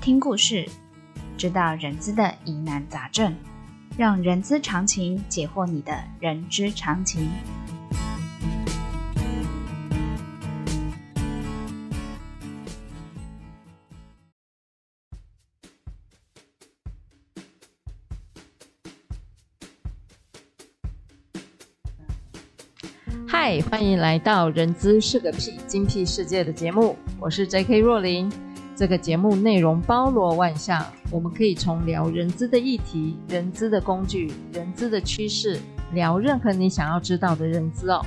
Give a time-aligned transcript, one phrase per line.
[0.00, 0.68] 听故事，
[1.36, 3.34] 知道人资的疑难杂症，
[3.98, 7.28] 让人资常情解惑你的人之常情。
[23.28, 27.78] 嗨，欢迎来到《人资是个屁精辟世界》的节目，我是 J.K.
[27.78, 28.45] 若琳。
[28.76, 35.58] 这个节目内容包罗万象，我们可以从聊人资的议题、人资的工具、人资的趋势，
[35.94, 38.04] 聊任何你想要知道的人资哦。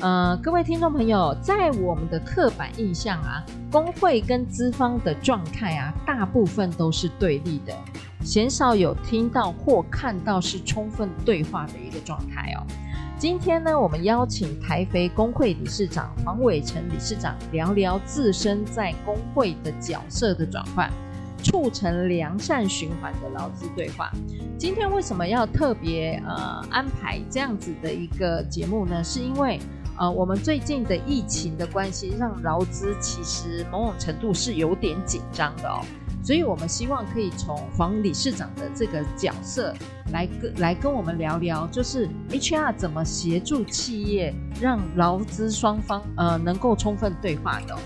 [0.00, 7.74] 呃，各位听众朋友，在我们的刻板印象啊，工会跟资方的状态啊，大部分都是对立的，
[8.22, 12.62] 鲜少有听到或看到是充分对话的一个状态哦。
[13.18, 20.88] 今天呢，我们邀请台肥工会理事长黄伟成理事长聊聊自身在工会的角色的转换，
[21.42, 24.12] 促成良善循环的劳资对话。
[24.56, 29.02] 今天为什么要特别呃安排这样子的一个节目呢？
[29.02, 29.58] 是因为
[29.98, 35.80] 呃我们最近的疫情的关系，让劳资其实某种程度是有点紧张的哦。
[36.22, 39.72] 所以我们希望可以从黄理事长的这个角色
[40.12, 47.78] 来跟来跟我们聊聊，就是 HR 怎么协助企业让劳资双方呃能够充分对话的。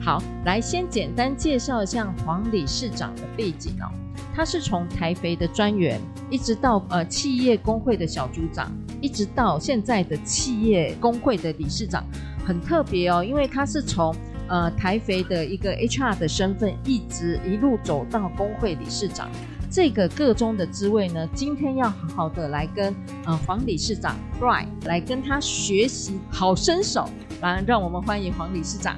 [0.00, 3.86] 好，来先简单介绍一下黄理事长的背景哦。
[4.34, 8.72] 他是从台肥的专员，一直到呃企业工会的小组长，
[9.04, 12.02] 一直到现在的企业工会的理事长，
[12.42, 14.16] 很特别哦，因为他是从
[14.48, 19.28] 呃，台肥的一个 HR 的身份，一直一路走到工会理事长，
[19.70, 22.94] 这个个中的滋味呢，今天要好好的来跟
[23.26, 27.06] 呃黄理事长 Brian 来跟他学习好身手，
[27.42, 28.96] 来让我们欢迎黄理事长。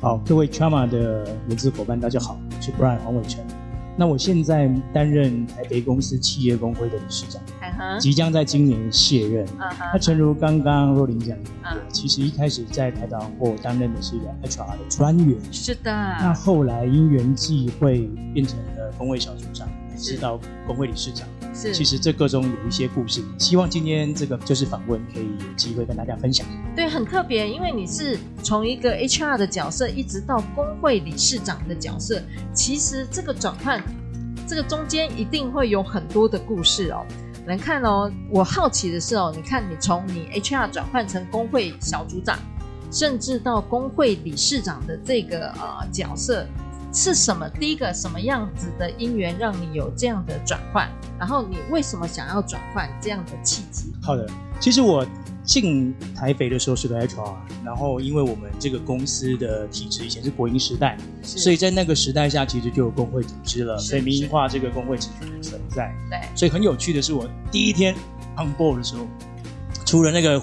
[0.00, 3.44] 好，各位 Chama 的人资伙伴，大家好，我是 Brian 黄伟成。
[3.96, 7.42] 那我现在担任台肥公司企业工会的理事长
[7.80, 7.98] ，uh.
[7.98, 9.46] 即将在今年卸任。
[9.46, 9.72] Uh.
[9.92, 11.76] 那诚如刚刚若琳讲的，uh.
[11.90, 15.90] 其实一开始在台达货担任的是一个 HR 的专员，是的。
[15.90, 21.26] 那后来因缘际会变成了工会小组长，是到工会理事长。
[21.52, 26.46] 是，其实这个中有一些故事，希望今天这个就是访问可以有机会跟大家分享。
[26.76, 32.22] 对，很特别，因为你是从一个 HR 的角色，一直到工会理事长的角色，
[32.54, 33.82] 其实这个转换，
[34.46, 37.04] 这个中间一定会有很多的故事哦。
[37.46, 42.38] 能看哦，我好奇的是哦，你看你从你 HR 转换成工会小组长，
[42.90, 46.46] 甚至到工会理事长的这个呃角色。
[46.92, 47.48] 是什么？
[47.48, 50.90] 第一个什么样子的因缘让你有这样的转换？
[51.20, 53.92] 然后你为什么想要转换这样的契机？
[54.02, 54.28] 好的，
[54.58, 55.06] 其实我
[55.50, 57.34] 进台肥的时候是个 HR，
[57.64, 65.92] 然后因为我们这个公司的体制以前是国营时代，所以在那个时代下其实就有工会组织了，所以民营化这个工会其实存在。
[66.08, 67.92] 对，所以很有趣的是，我第一天
[68.36, 69.06] on board 的时候，
[69.84, 70.40] 除了那个。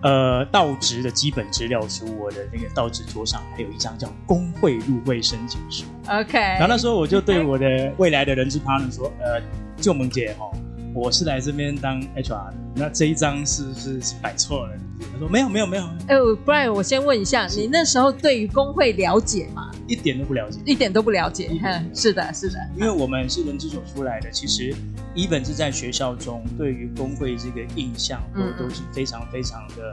[0.00, 5.82] 呃，到职的基本资料书，我的那个到职桌上还有一张叫工会入会申请书。
[6.06, 9.42] OK，然后那时候我就对我的未来的人资 partner 说，呃，
[9.76, 10.48] 就萌姐哈。
[10.98, 14.72] 我是来这边当 HR 的，那这一张是不是是摆错了？
[15.12, 15.84] 他说没有没有没有。
[16.08, 19.70] 哎，不然我先问一下，你那时候对于工会了解吗？
[19.86, 21.48] 一点都不了解，一点都不了解。
[21.62, 24.74] 嗯，是的，是的，因为我们是人资所出来的，其实
[25.14, 29.92] 一本是在学校中对于工会这个印象都都是非常非常的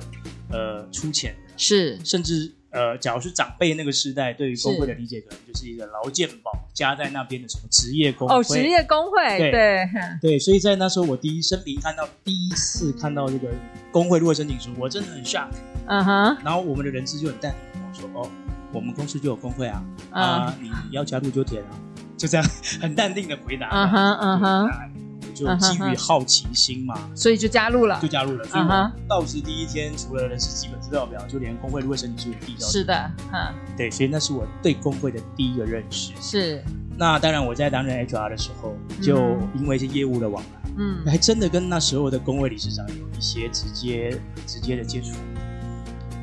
[0.50, 2.52] 呃粗浅的，是甚至。
[2.76, 8.36] 呃，假如是长辈那个时代，对于工会的理解，可能就是一个劳健保加在那边的什么职业工会。
[8.36, 9.90] 哦，职业工会，对对，
[10.22, 13.48] 对，所以在那时候，我第一生平看到第一次看到这个
[13.94, 15.48] 工会入会申请书，我真的很 shock。
[15.88, 16.38] 嗯哼。
[16.44, 18.30] 然后我们的人资就很淡定跟我说：“哦，
[18.74, 21.72] 我们公司就有工会啊，啊，你要加入就填啊。”
[22.18, 22.46] 就这样
[22.82, 23.70] 很淡定的回答。
[23.70, 25.05] 嗯哼，嗯哼。
[25.36, 28.46] 就基于好奇心嘛，所以就加入了，就加入了。
[28.46, 28.64] 所以
[29.08, 32.66] 到职第一天，除了人事基本资料表，就连工会入会申请书也递交。
[32.66, 36.14] 是的，嗯，对，所以那是我对工会的第一个认识。
[36.22, 36.64] 是。
[36.98, 44.18] 那当然，我在担任 HR 的时候，就因为一些业务的往来，嗯，还真的跟那时候的工会理事长有一些直接、
[44.48, 45.10] 直接的接触。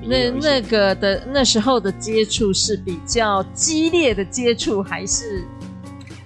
[0.04, 5.44] 那那个的那时候的接触是比较激烈的接触，还是？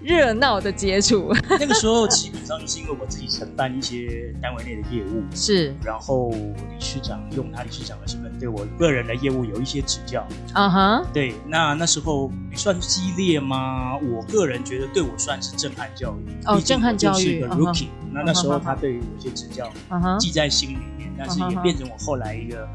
[0.06, 1.34] 热闹的接触。
[1.58, 10.24] 那个时候基本上就是因为我自己承办一些单位内的业务，是，然后理事长用他理事长的身份对我个人的业务有一些指教。
[10.52, 13.96] 啊哈、uh，huh、对，那那时候算激烈吗？
[13.96, 16.46] 我个人觉得对我算是震撼教育。
[16.46, 17.22] 哦，震撼教育。
[17.22, 22.68] 是一个 rookie，、uh huh、那那时候他对我有些指教，uh，huh、记在心里面，但是也变成我后来一个。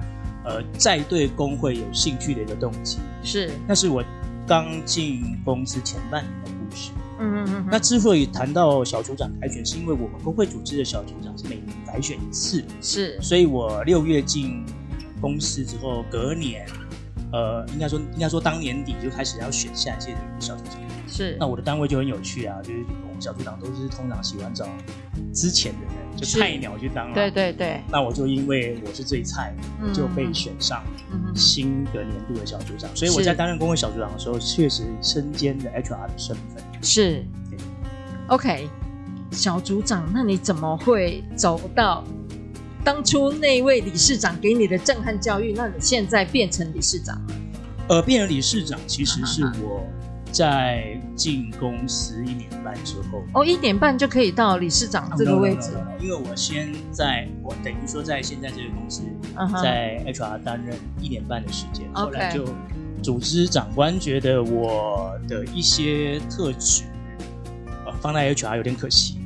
[0.44, 4.04] 呃，在对工会有兴趣的一个动机是，那是我
[4.48, 6.90] 刚进公司前半年的故事。
[7.22, 7.68] 嗯嗯嗯。
[7.72, 13.22] 那之所以谈到小组长改选，是因为我们工会组织的小组长是每年改选一次，是。
[13.22, 14.66] 所以我六月进
[15.22, 16.66] 公司之后，隔年，
[17.32, 20.76] 呃，应该说应该说当年底就开始要选下一届的小组长。
[21.08, 21.38] 是。
[21.40, 24.66] 那我的单位就很有趣啊，就是我们小组长都是通常喜欢找
[25.34, 26.01] 之前的人。
[26.16, 27.82] 就菜鸟去当了，对对对。
[27.90, 30.84] 那我就因为我是最菜，嗯、就被选上
[31.36, 32.90] 新的年度的小组长。
[32.92, 36.64] 嗯、所以我在担任工会小组长的时候，确实身兼着 HR 的身份。
[36.82, 37.24] 是。
[38.28, 38.70] OK，
[39.32, 42.04] 小组长，那你怎么会走到
[42.84, 45.54] 当初那位理事长给你的震撼教育？
[45.54, 47.34] 那你现在变成理事长了？
[47.90, 49.86] 呃，变成理事长其实是我。
[50.32, 55.72] 在进公司一年半之后，哦，一年半就可以到理事长这个位置。
[56.00, 59.04] 因为我先在，我等于说在现在这个公司，
[59.62, 62.46] 在 HR 担任一年半的时间，后来就
[63.04, 66.84] 组织长官觉得我的一些特质，
[68.00, 69.20] 放在 HR 有点可惜，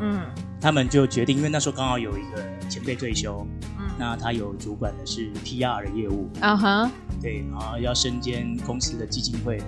[0.00, 0.20] 嗯，
[0.60, 3.46] 他们就决定，因为那时候刚好有一个前辈退休，
[3.78, 6.90] 嗯，那他有主管的是 PR 的业务，啊哈，
[7.22, 9.58] 对，然后要身兼公司的基金会。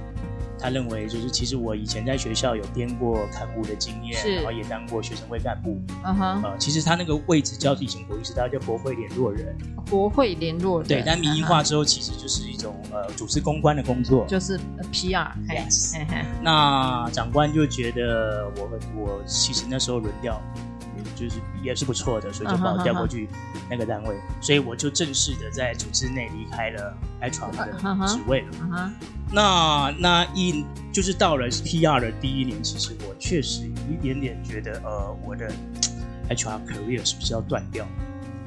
[0.62, 5.76] 他认为，就是其实我以前在学校有编过刊物的经验，然后也当过学生会干部。
[6.04, 6.46] 嗯哼、uh，huh.
[6.52, 9.56] 呃，其实他那个位置叫以前国营时代叫国会联络人。
[9.90, 10.88] 国会联络人。
[10.88, 12.94] 对，但民营化之后，其实就是一种、uh.
[12.94, 14.56] 呃组织公关的工作，就是
[14.92, 15.32] PR。
[15.48, 15.96] Yes。
[16.40, 20.40] 那长官就觉得我我其实那时候轮调。
[21.22, 23.28] 就是也是不错的，所以就把我调过去
[23.70, 24.44] 那个单位，uh uh.
[24.44, 28.48] 所以我就正式的在组织内离开了 HR 的职位了。
[28.70, 28.90] Uh.
[29.30, 35.50] 那那一就是到了 PR 的第一年，其实我确实有一点点觉得，呃，我的
[36.28, 37.86] HR career 是不是要断掉？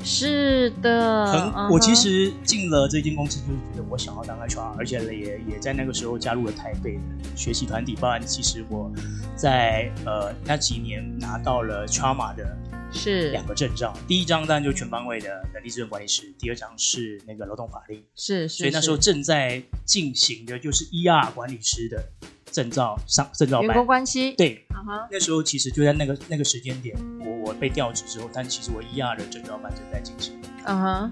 [0.07, 1.73] 是的，很，uh.
[1.73, 7.01] 我其实进了这间公司，就是觉得我想要当 HR，而且也也在那个时候加入了台北的
[7.35, 7.95] 学习团体。
[7.99, 8.91] 包含其实我
[9.35, 12.55] 在呃那几年拿到了 Trauma 的
[12.95, 22.03] 是两个证照，第一张当然就全方位的人力资源管理师，第二张是那个劳动法令，是，是，所以那时候正在进行的就是 ER 管理师的。
[22.51, 25.07] 证照上证照班，员工关系对，uh huh.
[25.11, 30.39] 那时候其实就在那个那个时间点，我我被调职之后，但其实我 ER 的证照班正在进行。
[30.63, 31.11] 嗯哼、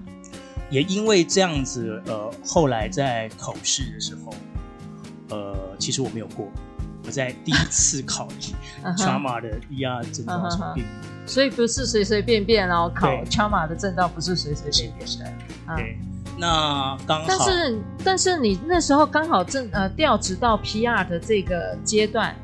[0.70, 4.32] 也因为这样子，呃，后来在考试的时候，
[5.28, 6.50] 呃，其实我没有过，
[7.06, 8.28] 我在第一次考
[8.96, 11.30] Trauma 的 ER 证照上面，uh huh.
[11.30, 15.84] 所以不是随随便便然后考 Trauma 的证照，不是随随便便的，对。
[15.84, 22.34] 对嗯那刚好，但是但是你那时候刚好正呃调职到 PR 的这个阶段，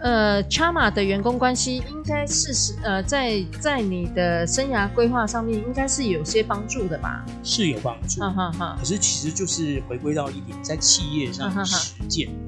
[0.00, 7.24] 呃，Chama 的员工关系应该是是呃在在你的生涯规划上面应该是有些帮助的吧？
[7.42, 8.76] 是有帮助，哈哈哈。
[8.78, 12.47] 可是其实就是回归到一点，在企业上实践，哈哈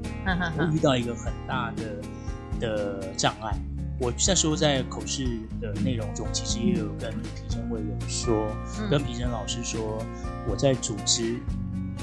[0.57, 2.01] 我遇到一个很大的
[2.59, 3.57] 的障碍。
[3.99, 5.25] 我那时候在口试
[5.59, 8.47] 的内容中，其实也有跟评审委员说，
[8.79, 10.03] 嗯、跟评审老师说，
[10.49, 11.37] 我在组织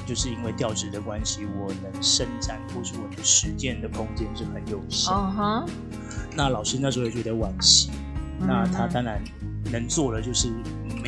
[0.06, 5.12] 就是因为调职的关系，我能伸展或是我的实践的空间是很有限。
[5.12, 5.66] Uh
[6.36, 7.90] 那老师那时候也觉得惋惜，
[8.40, 9.20] 嗯、那他当然
[9.72, 10.52] 能做的就是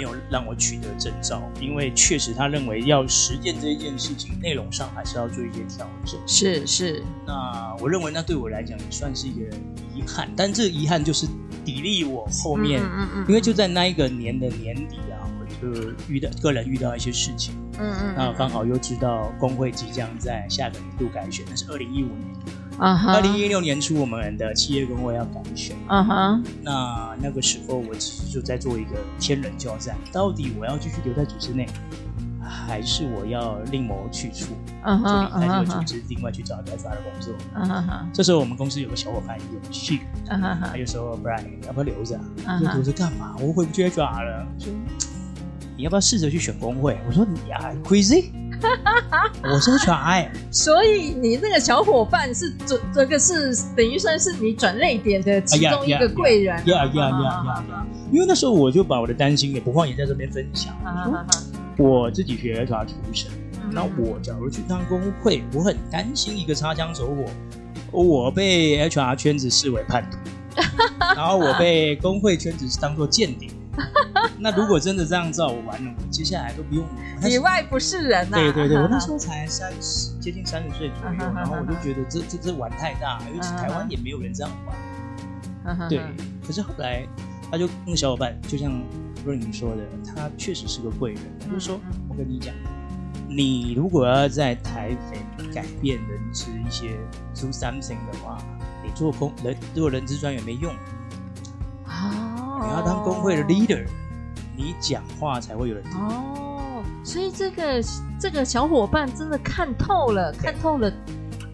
[0.00, 6.19] 没有让我取得证照，因为确实他认为要实践这一件事情，内容上还是要做一些调整。
[6.26, 9.45] 是是，那我认为那对我来讲也算是一个。
[9.92, 11.26] 遗憾，但这遗憾就是
[11.66, 15.20] 砥砺我后面，嗯嗯嗯、因为就在那一个年的年底啊，
[15.62, 22.35] 我就遇到个人遇到一些事情，嗯嗯，然后刚好又知道工会即将在下个年度改选，那是二零一五年，
[22.79, 31.67] 啊哈，二零一六年初我们的企业工会要改选，啊哈，那那个时候我其实就在做一个天人交战，到底我要继续留在组织内，
[32.43, 37.35] 还是我要另谋去处，就离开这个组织，另外去找其他的工作。
[37.55, 38.00] Uh huh.
[38.12, 40.57] 这时候我们公司有个小伙伴有去，uh huh.
[40.61, 42.19] 他就说：“Brian，要不要留着？
[42.75, 43.37] 留着干嘛？
[43.40, 44.47] 我回不去 HR 了。
[45.81, 48.27] 说你要不要试着去选工会？”我说：“你啊，crazy！
[49.43, 50.29] 我是 HR。
[50.53, 56.55] 所以你那个小伙伴是这这个是等于算是你转泪点的其中一个贵人。
[56.67, 57.87] 呀呀呀呀呀！
[58.13, 60.75] 因为那时候我就把我的担心也不慌，也在这边分享。
[60.85, 61.25] Uh.
[61.79, 63.31] 我自己学 HR 出身，
[63.73, 67.25] 那我假如去当工会，我很担心一个擦枪走火，
[67.91, 70.19] 我被 HR 圈子视为叛徒，
[71.17, 73.49] 然后我被工会圈子当做间谍。
[74.39, 76.85] 那如果真的这样照，我完了，我接下来都不用。
[77.23, 78.41] 里外不是人呐、啊！
[78.41, 85.89] 对对对，我那时候才三十，接近三十岁左右，然后我就觉得这这这玩太大，尤其台湾也没有人这样玩。
[85.89, 86.03] 对，
[86.47, 87.07] 可是后来
[87.50, 88.73] 他就那个小伙伴，就像
[89.25, 91.23] 若琳说的，他确实是个贵人。
[91.39, 92.55] 他就说：“我跟你讲，
[93.29, 96.97] 你如果要在台北改变人资一些
[97.35, 98.39] do something 的话，
[98.83, 100.75] 你做工人做人资专员没用。”
[102.62, 103.87] 你要当工会的 leader，
[104.55, 105.93] 你讲话才会有人听。
[105.99, 107.83] 哦，所以这个
[108.21, 110.93] 这个小伙伴真的看透了，看透了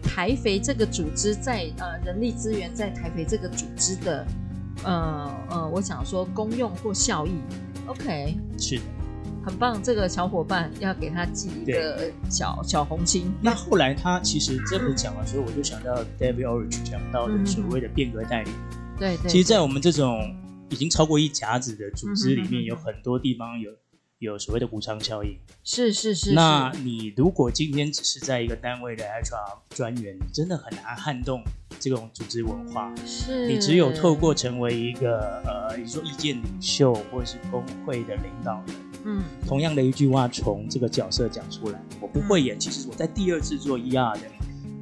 [0.03, 4.27] 台肥这个组织在呃人力资源在台肥这个组织的
[4.83, 7.31] 呃呃，我想说功用或效益。
[7.85, 8.81] OK，是的，
[9.45, 9.81] 很棒。
[9.81, 13.31] 这个小伙伴要给他寄一个小小红心。
[13.41, 18.51] 那后来他其实这么讲的时候，我就想到 David Orange 讲到的所谓的变革代理。
[18.99, 20.35] 对对，其实，在我们这种。
[20.69, 23.71] 已经超过一甲子的组织里面，有很多地方有
[24.19, 25.37] 有所谓的补偿效应。
[25.63, 26.33] 是是是。
[26.33, 31.43] 那你如果今天只是在一个单位的 HR 专员，你真的很难撼动
[31.79, 32.93] 这种组织文化。
[33.05, 33.47] 是。
[33.47, 41.79] 你只有透过成为一个呃，你说意见领袖或者是工会的领导人，嗯，同样的一句话从这个角色讲出来。
[42.01, 44.21] 我不会演，其实我在第二次做 ER 的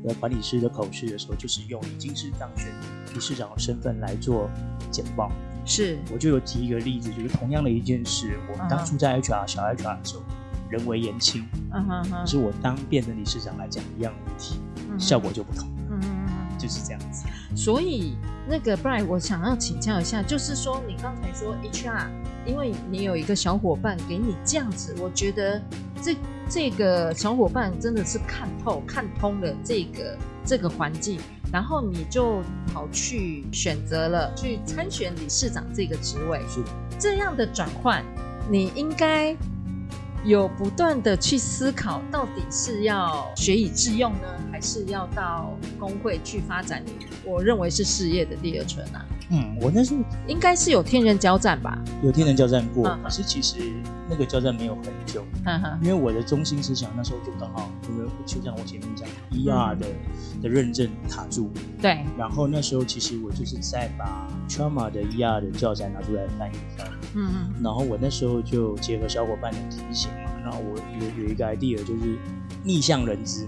[0.08, 2.68] 的管理师的口试的时候，就是用已经是当选
[3.14, 4.50] 理事长的身份来做
[4.90, 5.30] 简报。
[5.66, 9.48] 是，我就有提一个例子，就是同样的一件事，我当初在 HR、uh.
[9.48, 10.24] 小 HR 的时候，
[10.70, 11.44] 人为言轻，
[11.74, 14.60] 嗯哼哼，可是我当变成理事长来讲一样的问题
[14.92, 15.00] ，uh.
[15.00, 17.26] 效果就不同，嗯嗯嗯，就是这样子。
[17.56, 18.16] 所以
[18.48, 22.08] 那个 Brian，我想要请教一下，就是说你刚才说 HR，
[22.46, 25.60] 因为你有一个小伙伴给你这样子，我觉得
[26.02, 26.16] 这
[26.48, 31.20] 这个小伙伴真的是看透、看通了这个这个环境。
[31.56, 32.44] 然后你就
[32.74, 36.62] 跑去选择了去参选理事长这个职位，是
[37.00, 38.04] 这样的转换，
[38.52, 39.34] 你应该
[40.26, 46.92] 有不断的去思考，到底是要学以致用呢，还是要到工会去发展你？
[47.24, 49.06] 我认为是事业的第二春啊。
[49.30, 51.78] 嗯，我那时候应该是有天人交战吧？
[52.04, 53.58] 有天人交战过，可是其实
[54.10, 55.24] 那个交战没有很久，
[55.82, 59.88] 因为我的中心思想那时候就刚好，因为就像我前面讲，ER 的
[60.44, 61.50] 的认证卡住，
[61.82, 72.18] 对，然后那时候其实我就是在把 Trauma 的 ER 的教材拿出来翻一翻，嗯嗯，然后我那时候就结合小伙伴的提醒嘛，然后我有有一个 idea 就是
[72.64, 73.48] 逆向人资，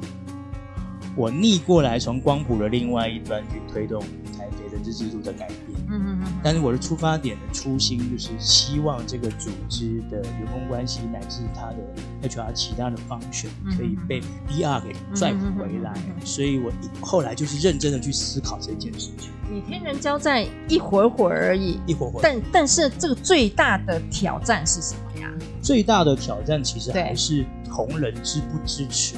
[1.17, 4.00] 我逆过来从光谱的另外一端去推动
[4.38, 4.97] 台北的这。
[4.97, 15.93] 制度的改变，嗯嗯嗯，但是我的出发点的初心就是希望这个组织的员工关系乃至他的 HR 其他的方选可以被 BR 给拽回来，
[16.24, 19.29] 所以我后来就是认真的去思考这件事情。
[19.51, 25.29] 你天人交战一会儿会儿而已，一会儿会儿，但但是这个最大的挑战是什么呀？
[25.62, 29.15] 最大的挑战其实还是同仁支不支持。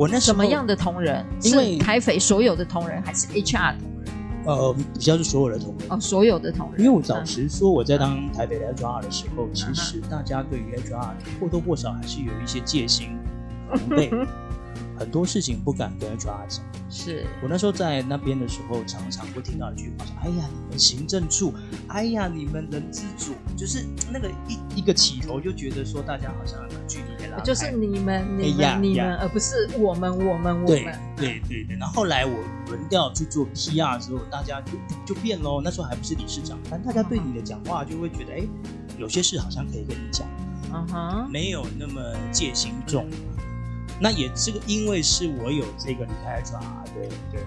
[0.00, 1.22] 我那什么样的同仁？
[1.42, 4.14] 因为台北所有的同仁还是 HR 同仁？
[4.46, 6.80] 呃，比较是所有的同仁哦，所有的同仁。
[6.80, 13.10] 因为我早时说，我在当台北的 HR 的时候，嗯、其实大家对于 HR 或多或少还是有一些戒心、
[13.68, 14.10] 防备，
[15.00, 16.62] 很多事情不敢跟 HR 讲。
[16.90, 21.54] 是我那时候在那边的时候，常常会听到一句话说：“哎呀，你们行政处，
[21.88, 30.68] 哎呀，你们人资组，就是那个一一个起头就觉得说，大家好像距离很拉开，就是你们、你们、哎、呀你们，而不是我们、我们、我们。
[30.68, 30.84] 对”
[31.16, 31.76] 对对对。
[31.78, 32.34] 然后后来我
[32.66, 34.72] 轮调去做 PR 之后，大家就
[35.06, 35.62] 就变喽。
[35.64, 38.42] 那时候还不是理事长，但大家对你的讲话就会觉得，哎，
[38.98, 40.26] 有些事好像可以跟你讲，
[40.74, 42.02] 嗯哼，没有那么
[42.32, 43.08] 戒心重。
[44.00, 47.44] 那也这个，因为是我有这个离开 HR 的的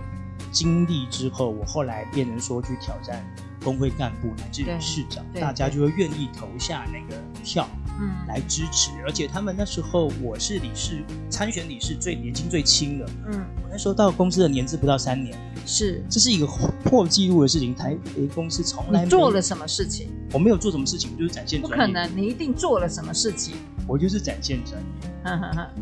[0.52, 3.26] 经历之后，我后来变成说去挑战
[3.64, 7.68] 工会干部乃至理事长，大家就会愿意投下那个票，
[8.00, 8.92] 嗯，来支持。
[9.04, 16.46] 而且他们那时候我是理事参选理事最年轻最轻的，嗯，我那时候到公司的年资不到三年，是，这是一个
[16.84, 17.74] 破纪录的事情。
[17.74, 20.10] 台肥公司从来没做了什么事情？
[20.32, 21.60] 我没有做什么事情，我就是展现。
[21.60, 23.56] 不可能，你一定做了什么事情。
[23.88, 24.88] 我就是展现专业。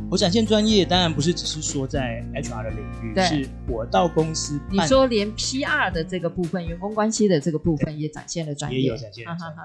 [0.10, 4.60] 我展现专业，当然不是只是说在 HR 的领域，是我到公司。
[4.70, 9.56] 你说连 PR 的这个部分，员工关系的这个部分也展现了专业，也有展现了专业。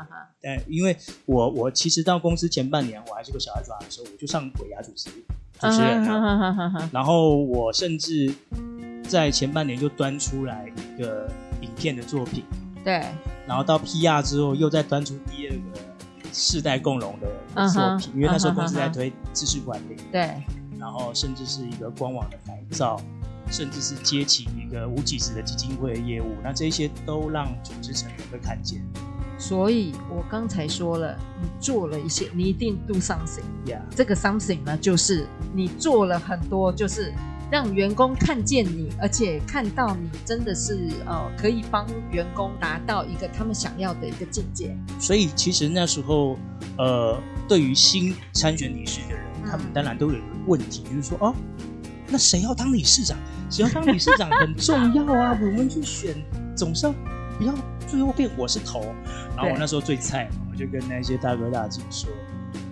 [0.41, 5.11] 但因为我我其实到公司前半年，我还是个小 HR 的时候，我就上鬼牙主持
[5.61, 6.89] 主持人了。
[6.93, 8.33] 然后我甚至
[9.07, 12.45] 在前半年就端出来一个影片的作品，
[12.83, 13.03] 对。
[13.47, 15.96] 然后到 PR 之后，又再端出第二个。
[16.39, 20.43] 世代共荣的作品，因为那时候公司在推秩序管理，对，
[20.79, 23.01] 然后甚至是一个官网的改造，
[23.51, 28.83] 甚至是接起一个无几职的基金会的业务，那这些都让组织成员会看见。
[29.39, 33.45] 所以我刚才说了，你做了一些，你一定 do something。
[33.65, 33.81] Yeah.
[33.95, 37.15] 这个 something 呢，就是你做了很多，就是
[37.51, 44.77] 让员工看见你，而且看到你真的是呃，可以帮员工达到一个他们想要的一个境界。
[44.99, 46.37] 所以其实那时候，
[46.77, 51.35] 呃，对于新参选理事的人，他们当然都有一个问题，就是说，哦，
[52.09, 53.17] 那谁要当理事长？
[53.49, 56.17] 谁要当理事长很重要啊， 我们去选
[56.57, 56.95] 总是要
[57.39, 57.55] 不要
[57.87, 58.93] 最后变我是头。
[59.37, 62.11] 然后我那时候最菜嘛，我就跟那些大哥大姐说，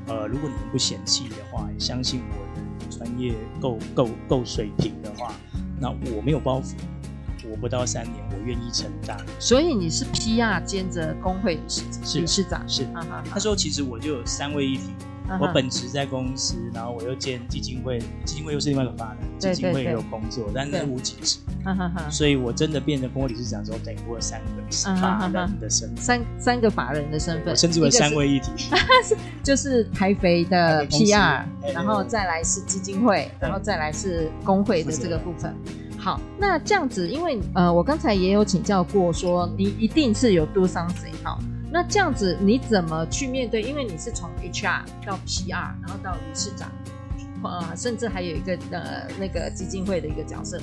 [0.09, 2.43] 呃，如果你们不嫌弃的话，相信我
[3.04, 5.34] 专业够够够水平的话，
[5.78, 6.75] 那我没有包袱，
[7.50, 9.18] 我不到三年，我愿意承担。
[9.38, 11.82] 所以你是 PR 兼着工会理事
[12.20, 12.87] 理事长是？
[13.30, 14.84] 那时候其实我就有三位一体。
[15.40, 21.38] 我本职在公司，然后我又兼基金会，基金会又是另外一个法人，基金会也有工作，但是无给职，
[22.11, 24.47] 所以我真的变成工会理事长之后，等于我有三个
[25.00, 28.50] 法人的身份，三三个法人的身份，我称之为三位一体，
[29.43, 35.54] 就是台肥的 PR，然后再来是基金会，然后再来是工会的这个部分。
[35.97, 41.38] 好，那这样子，因为呃，我刚才也有请教过，说你一定是有 do something 好。
[41.75, 43.61] 那这样子你怎么去面对？
[43.61, 46.71] 因为你是从 HR 到 PR，然后到理事长，
[47.43, 50.61] 呃，甚至还有一个呃那个基金会的一个角色。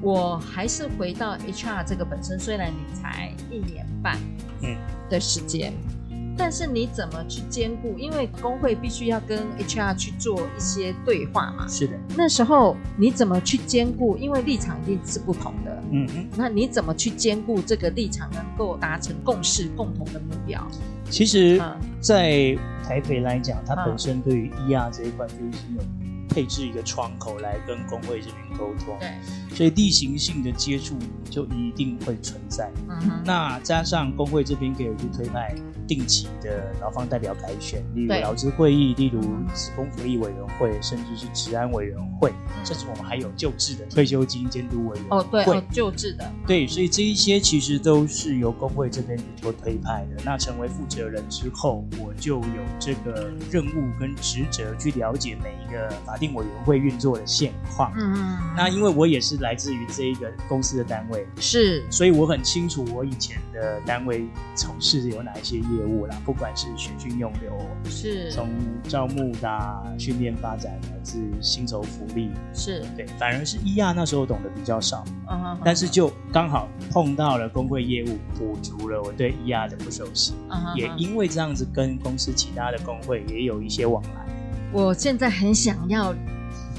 [0.00, 4.16] 我还是回到 HR 这个本身，虽然你才一年半
[4.62, 4.76] 嗯
[5.10, 5.72] 的时间。
[5.72, 5.99] 嗯
[6.42, 7.98] 但是你怎么去兼顾？
[7.98, 11.68] 因为工会必须要跟 HR 去做一些对话嘛。
[11.68, 11.92] 是的。
[12.16, 14.16] 那时候你怎么去兼顾？
[14.16, 15.82] 因为立场一定是不同的。
[15.90, 16.26] 嗯嗯。
[16.34, 20.66] 那你怎么去兼顾这个立场，能够达成共识、共同的目标？
[21.10, 21.62] 其实，
[22.00, 25.44] 在台北来讲，它本身对于 ER 这一块就是
[25.76, 25.82] 有
[26.30, 28.96] 配置一个窗口来跟工会这边沟通。
[28.98, 29.10] 对。
[29.54, 30.96] 所以例行性的接触
[31.28, 32.70] 就一定会存在。
[32.88, 33.22] 嗯哼。
[33.26, 35.54] 那加上工会这边给予推派。
[35.90, 39.20] 定期的劳方代表改选，例如劳资会议，例如
[39.52, 42.32] 职工福利委员会，甚至是职安委员会，
[42.64, 45.16] 甚至我们还有救治的退休金监督委员会。
[45.18, 46.32] 哦，对，哦，旧制的。
[46.46, 50.22] 对，所以这一些其实都是由工会这边委托推派的。
[50.24, 57.92] 那成为负责人之后，我就有这个任务跟职责去了解每一个法定委员会运作的现况。
[57.96, 58.38] 嗯嗯。
[58.56, 64.24] 那因为我也是来自于这一个公司的单位，是，所以我很清楚我以前的单位
[64.54, 65.79] 从事有哪一些业务。
[65.80, 67.50] 业务啦，不管是选训用流，
[67.84, 68.48] 是从
[68.84, 84.26] 招募到训练发展，乃至薪酬福利，是对，反而是伊亚那时候懂得比较少，嗯哼，但是就刚好碰到了工会业务，补足了我对伊亚的不熟悉，嗯哼，也因为这样子跟公司其他的工会也有一些往来。
[84.72, 86.14] 我现在很想要。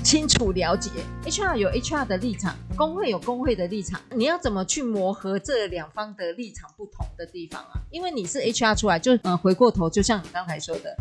[0.04, 0.90] 清楚了解
[1.26, 7.80] ，HR 有 HR 的立场，工会有工会的立场，你要怎么去磨合这两方的立场不同的地方啊？
[7.92, 10.96] 因为你是 HR 出来，就嗯，回过头，就像你刚才说的，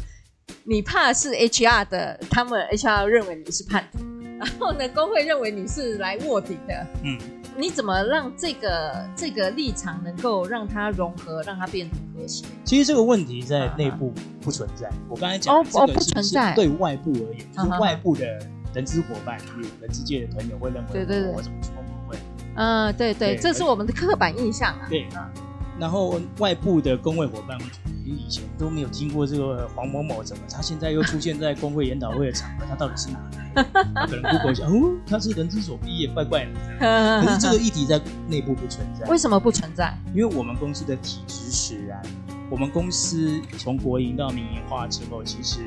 [0.64, 3.98] 你怕是 HR 的，他们 HR 认为你是叛徒，
[4.38, 7.18] 然后呢，工会认为你是来卧底的，嗯，
[7.56, 12.44] 你怎么让这个这个立场能够让它融合，让它变得和谐？
[12.64, 18.26] 其实这个问题在内部不存在，我刚才讲哦哦不存在，对外部而言，就是外部的。
[18.74, 22.16] 人资伙伴，比如人资界的朋友会认为，对对对，我怎么去工会？
[22.54, 24.86] 嗯，对对，这是我们的刻板印象啊。
[24.88, 25.30] 对啊，
[25.78, 27.58] 然后外部的工会伙伴
[28.04, 32.66] 以前都没有听过这个黄某某，怎么他现在又出现在工会研讨会的场合？
[32.68, 33.18] 他到底是哪
[33.54, 33.64] 来的？
[34.06, 36.50] 可能 Google 一下，哦，他是人资所毕业，怪怪的。
[37.24, 39.08] 可是这个议题在内部不存在。
[39.08, 39.96] 为什么不存在？
[40.14, 42.02] 因为我们公司的体制使然。
[42.50, 45.60] 我们公司从国营到民营化之后，其实，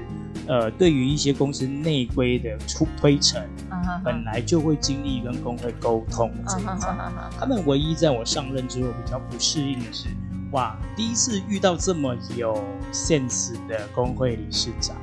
[0.48, 4.04] 呃，对于一些公司内规的出推陈，uh huh.
[4.04, 6.74] 本来就会经历跟工会沟通这一块。
[6.74, 7.40] Uh huh.
[7.40, 10.08] 他们唯一在我上任之后比较不适应的是，
[10.52, 14.96] 哇，第一次遇到这么有 sense 的工会理事长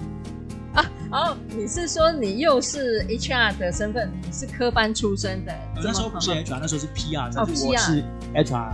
[0.74, 0.84] 啊！
[1.10, 5.52] 哦，你是说你又是 HR 的身份，你是科班出身的？
[5.76, 8.72] 那时候不是 HR，那时候是 PR，但是我是 HR。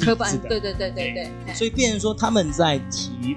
[0.00, 3.36] 科班，对对对对对，所以变成说他们在提，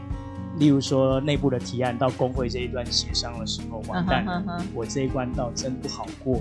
[0.62, 6.40] 例如说内部的提案到工会这一段协商的时候，完蛋了，我这一关倒真不好过。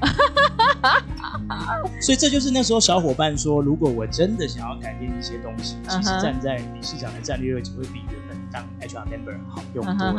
[1.98, 10.12] 所以这就是那时候小伙伴说，如果我真的想要改变一些东西，其实站在理事长的战略位置会比原本当 HR member 好用多。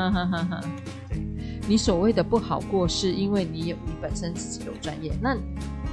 [1.08, 1.22] 对，
[1.68, 5.38] 你所谓的不好过，是因为你有你本身自己有专业，那。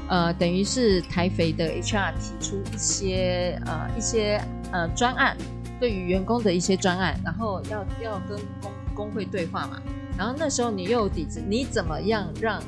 [0.08, 5.36] 呃，等于是台肥的 HR 提出一些呃一些呃专案，
[5.82, 9.82] 对于员工的一些专案，然后要要跟工工会对话嘛。
[10.16, 12.62] 然后那时候你又有底子，你怎么样让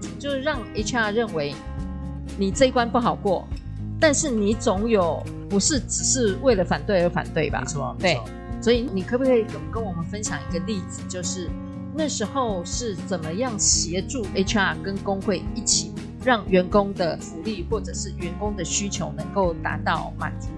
[0.00, 1.54] 你就是让 HR 认为
[2.36, 3.46] 你这一关不好过，
[4.00, 7.60] 但是你总有不是只是为了反对而反对吧？
[7.60, 8.20] 没错，对。
[8.60, 11.48] 所以你可不可以跟跟我们分享一个例子，就是
[11.94, 15.92] 那时候是怎么样协助 HR 跟工会一起，
[16.24, 20.48] 让员工的福利或者是员工的需求能够达到满足？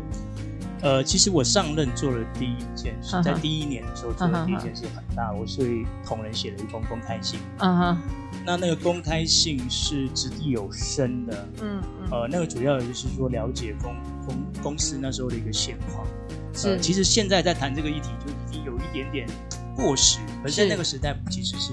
[0.83, 7.38] 呃，其实我上任做了第一件事，在第一年的时候做的第一件事很大，我是为同仁写了一封公开信。
[7.59, 7.99] 嗯哼，
[8.45, 11.49] 那那个公开信是掷地有声的。
[11.62, 12.11] 嗯嗯。
[12.11, 13.95] 呃，那个主要的就是说了解公
[14.27, 16.05] 公公司那时候的一个现况。
[16.53, 16.79] 是、呃。
[16.79, 19.29] 其实现在在谈这个议题就已经有一点点
[19.77, 21.73] 过时，而在那个时代其实是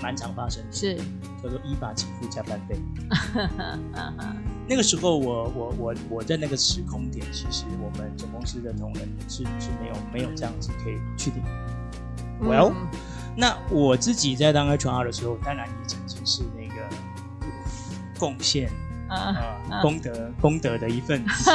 [0.00, 0.72] 蛮常发生的。
[0.72, 0.96] 是。
[1.42, 2.78] 叫做依法给付加班费。
[4.68, 11.36] 那个时候我，我我我我在那个时空点，其实我们总公司的同仁是是没有没有这样子可以去的。
[12.40, 12.88] Well，、嗯、
[13.36, 16.88] 那我自己在当 HR 的时候，当然也曾经是那个
[18.18, 18.70] 贡献。
[19.06, 19.36] 啊、
[19.70, 21.50] 呃，功德功德的一份子，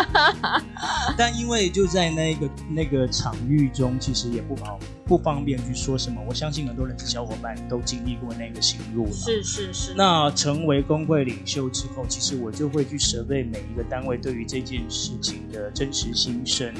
[1.17, 6.21] 但因为就在那个那个场域中，其实也不好不方便去说什么。
[6.27, 9.11] 我相信很多人小伙伴都经历过那个心路了。
[9.11, 9.93] 是是是。
[9.97, 16.71] 那成为工会领袖之后，其实我就会去设备每一个单位对于这件事情的真实心声。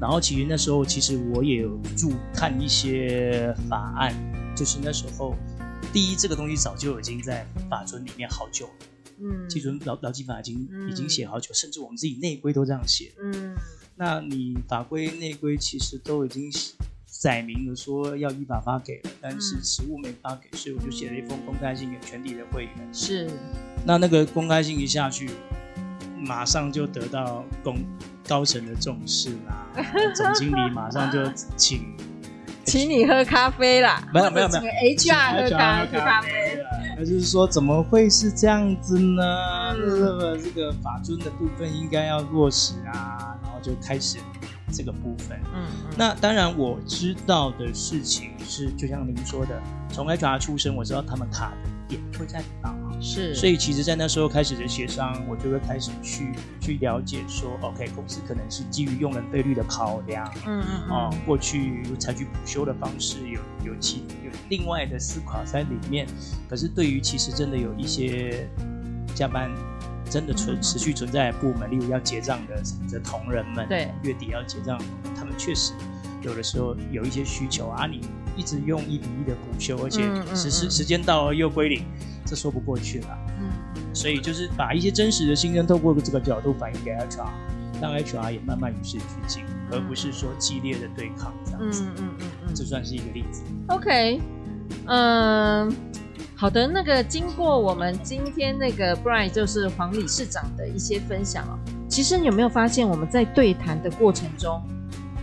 [0.00, 4.14] 然后其实那时候，其实我也有注看一些法案，
[4.56, 5.34] 就是那时候，
[5.92, 8.72] 第一这个东西早就已经在法尊里面好久了。
[9.20, 13.12] 嗯，基准劳劳基法已经、嗯、已经写好久，甚至我们自己内规都这样写。
[13.20, 13.54] 嗯，
[13.96, 16.50] 那你法规内规其实都已经
[17.18, 22.72] 载明了说要依法发给了，但是实物没发给，所以我就写了一封公开信给全体的会员。
[22.92, 23.28] 是，
[23.84, 25.28] 那那个公开信一下去，
[26.16, 27.76] 马上就得到公
[28.28, 29.66] 高层的重视啦，
[30.14, 31.18] 总经理马上就
[31.56, 31.92] 请
[32.64, 36.30] 请你喝咖啡啦，没有没有没有，HR 喝咖喝咖啡。
[36.96, 39.74] 那就是说，怎么会是这样子呢？
[39.74, 44.18] 这个这个法尊的部分应该要落实啊，然后就开始
[44.72, 45.40] 这个部分。
[45.54, 52.74] 嗯，那当然我知道的事情是，就像您说的，从 HR 出身，我知道他们卡的点会在哪。
[53.00, 66.08] 是，所以其实，在那时候开始的协商，我就会开始去去了解说，OK，公司可能是基于用人费率的考量，嗯嗯，啊，过去采取补休的方式，有有其有另外的思考在里面。
[66.50, 68.50] 可是，对于其实真的有一些
[69.14, 69.48] 加班
[70.08, 74.80] 真的存持续存在的部门，例如要结账的的同仁们，对，月底要结账，
[75.16, 75.72] 他们确实
[76.22, 78.00] 有的时候有一些需求啊，你
[78.36, 80.02] 一直用一比一的补休，而且
[80.34, 81.84] 时时时间到了又归零。
[82.24, 87.26] 这说不过去了，嗯，所以就是把一些真实的心声透过这个角度反映给 HR，
[87.80, 89.42] 让 HR 也慢慢与时俱进，
[89.72, 93.42] 而不是说激烈的对抗这样子，嗯嗯嗯嗯，这算是一个例子。
[93.68, 94.20] OK，
[94.84, 95.74] 嗯，
[96.40, 104.62] 好的，那个经过我们今天那个 Brian 就是黄理事长的一些分享哦，其实你有没有发现我们在对谈的过程中，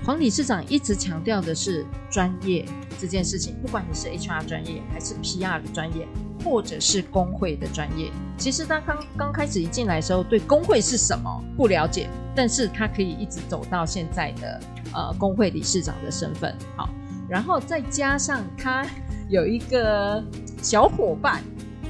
[0.03, 2.65] 黄理事长一直强调的是专业
[2.99, 6.05] 这件事情，不管你是 HR 专业还是 PR 的专业。
[6.43, 14.61] 或者是工会的专业，其实他刚刚开始一进来的时候，对工会是什么不了解，但是他可以一直走到现在的
[14.93, 16.87] 呃工会理事长的身份，好，
[17.27, 18.85] 然后再加上他
[19.29, 20.23] 有一个
[20.61, 21.41] 小伙伴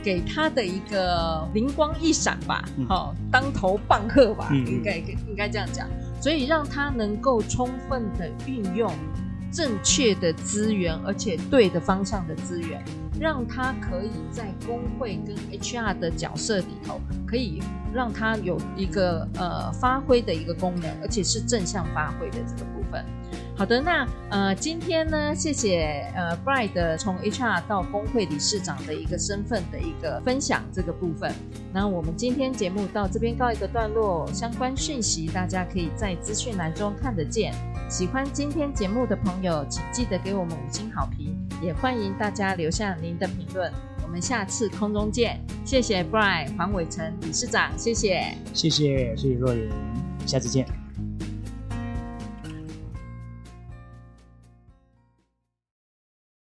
[0.04, 5.88] 给他的一个灵光一闪吧，好、嗯，当头棒喝吧，嗯、应该应该这样讲，
[6.22, 8.92] 所以让他能够充分的运用
[9.52, 12.84] 正确的资源，而且对的方向的资源。
[13.18, 17.62] 让他可以在工会跟 HR 的角色里头，可以
[17.94, 22.75] 让他有一个呃发挥的一个功能，而且是正向发挥的这个部
[23.58, 31.34] 好的，那呃今天呢，谢谢呃 Brian 从 HR 到工会理事长的一个身份的一个分享这个部分。
[31.74, 37.54] 那我们今天节目到这边告一个段落，相关讯息大家可以在资讯栏中看得见。
[37.90, 43.72] 喜欢今天节目的朋友，请记得给我们五星好评，也欢迎大家留下您的评论。
[44.04, 49.70] 我们下次空中见，谢谢 Brian 黄伟成理事长，谢谢，谢谢谢谢若云，
[50.26, 50.85] 下次见。